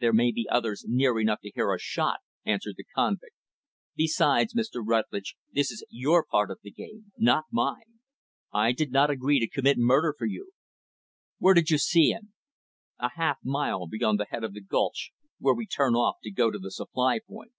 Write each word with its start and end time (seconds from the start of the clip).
"There 0.00 0.14
may 0.14 0.32
be 0.32 0.48
others 0.50 0.86
near 0.88 1.20
enough 1.20 1.40
to 1.42 1.50
hear 1.54 1.74
a 1.74 1.78
shot," 1.78 2.20
answered 2.46 2.76
the 2.78 2.84
convict. 2.94 3.36
"Besides, 3.94 4.54
Mr. 4.54 4.80
Rutlidge, 4.82 5.36
this 5.52 5.70
is 5.70 5.84
your 5.90 6.24
part 6.24 6.50
of 6.50 6.60
the 6.62 6.70
game 6.70 7.12
not 7.18 7.44
mine. 7.50 7.98
I 8.50 8.72
did 8.72 8.90
not 8.90 9.10
agree 9.10 9.38
to 9.38 9.46
commit 9.50 9.76
murder 9.76 10.14
for 10.16 10.24
you." 10.24 10.52
"Where 11.36 11.52
did 11.52 11.68
you 11.68 11.76
see 11.76 12.08
him?" 12.08 12.32
"A 12.98 13.10
half 13.16 13.36
mile 13.44 13.86
beyond 13.86 14.18
the 14.18 14.24
head 14.30 14.44
of 14.44 14.54
the 14.54 14.62
gulch, 14.62 15.12
where 15.38 15.52
we 15.52 15.66
turn 15.66 15.94
off 15.94 16.16
to 16.22 16.30
go 16.30 16.50
to 16.50 16.58
the 16.58 16.70
supply 16.70 17.18
point." 17.28 17.52